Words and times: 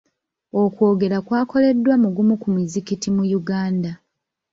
Okwogerwa 0.61 1.19
kwakoleddwa 1.27 1.93
mu 2.03 2.09
gumu 2.15 2.35
ku 2.41 2.47
mizikiti 2.57 3.07
mu 3.15 3.23
Uganda. 3.39 3.91